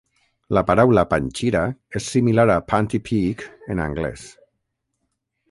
La 0.57 0.61
paraula 0.69 1.03
Panchira 1.11 1.61
és 1.99 2.07
similar 2.15 2.47
a 2.55 2.57
panty 2.73 3.01
peek 3.11 3.45
en 3.77 3.85
anglès. 3.87 4.27